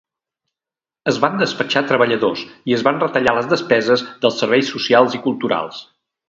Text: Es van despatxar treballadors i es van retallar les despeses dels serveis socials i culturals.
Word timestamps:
Es 1.11 1.17
van 1.25 1.35
despatxar 1.41 1.83
treballadors 1.91 2.41
i 2.71 2.77
es 2.79 2.85
van 2.89 2.97
retallar 3.05 3.35
les 3.41 3.51
despeses 3.53 4.05
dels 4.25 4.41
serveis 4.45 4.73
socials 4.75 5.19
i 5.21 5.23
culturals. 5.29 5.85